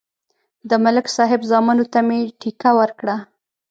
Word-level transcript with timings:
د 0.69 0.71
ملک 0.83 1.05
صاحب 1.15 1.41
زامنو 1.49 1.85
ته 1.93 1.99
مې 2.07 2.19
ټېکه 2.39 2.71
ورکړه. 2.79 3.15